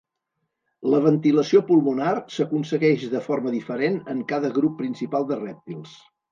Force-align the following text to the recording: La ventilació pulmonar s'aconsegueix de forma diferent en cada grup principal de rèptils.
La 0.93 1.01
ventilació 1.07 1.61
pulmonar 1.67 2.15
s'aconsegueix 2.37 3.05
de 3.13 3.23
forma 3.29 3.55
diferent 3.59 4.01
en 4.17 4.27
cada 4.35 4.53
grup 4.59 4.77
principal 4.83 5.33
de 5.33 5.43
rèptils. 5.47 5.97